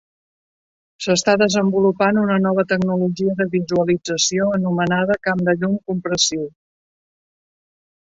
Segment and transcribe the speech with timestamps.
[1.05, 6.53] S'està desenvolupant una nova tecnologia de visualització anomenada "camp de llum compressiu".